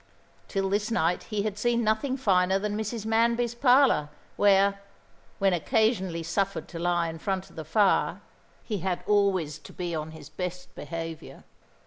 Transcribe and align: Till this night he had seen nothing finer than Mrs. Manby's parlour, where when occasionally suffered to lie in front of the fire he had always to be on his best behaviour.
Till 0.47 0.67
this 0.67 0.89
night 0.89 1.25
he 1.25 1.43
had 1.43 1.59
seen 1.59 1.83
nothing 1.83 2.17
finer 2.17 2.57
than 2.57 2.75
Mrs. 2.75 3.05
Manby's 3.05 3.53
parlour, 3.53 4.09
where 4.35 4.81
when 5.37 5.53
occasionally 5.53 6.23
suffered 6.23 6.67
to 6.69 6.79
lie 6.79 7.07
in 7.07 7.19
front 7.19 7.51
of 7.51 7.55
the 7.55 7.63
fire 7.63 8.21
he 8.63 8.79
had 8.79 9.03
always 9.05 9.59
to 9.59 9.71
be 9.71 9.93
on 9.93 10.09
his 10.09 10.27
best 10.27 10.73
behaviour. 10.73 11.43